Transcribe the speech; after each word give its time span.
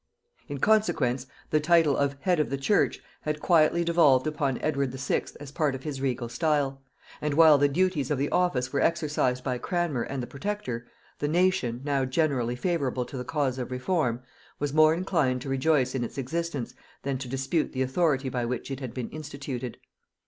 In 0.49 0.57
consequence, 0.57 1.27
the 1.51 1.59
title 1.59 1.95
of 1.95 2.15
Head 2.21 2.39
of 2.39 2.49
the 2.49 2.57
Church 2.57 3.03
had 3.21 3.39
quietly 3.39 3.83
devolved 3.83 4.25
upon 4.25 4.57
Edward 4.63 4.91
VI. 4.95 5.25
as 5.39 5.51
part 5.51 5.75
of 5.75 5.83
his 5.83 6.01
regal 6.01 6.27
style; 6.27 6.81
and 7.21 7.35
while 7.35 7.59
the 7.59 7.67
duties 7.67 8.09
of 8.09 8.17
the 8.17 8.31
office 8.31 8.73
were 8.73 8.81
exercised 8.81 9.43
by 9.43 9.59
Cranmer 9.59 10.01
and 10.01 10.23
the 10.23 10.25
Protector, 10.25 10.87
the 11.19 11.27
nation, 11.27 11.81
now 11.83 12.03
generally 12.03 12.55
favorable 12.55 13.05
to 13.05 13.15
the 13.15 13.23
cause 13.23 13.59
of 13.59 13.69
reform, 13.69 14.23
was 14.57 14.73
more 14.73 14.95
inclined 14.95 15.43
to 15.43 15.49
rejoice 15.49 15.93
in 15.93 16.03
its 16.03 16.17
existence 16.17 16.73
than 17.03 17.19
to 17.19 17.27
dispute 17.29 17.71
the 17.71 17.83
authority 17.83 18.27
by 18.27 18.43
which 18.43 18.71
it 18.71 18.79
had 18.79 18.95
been 18.95 19.07
instituted. 19.11 19.77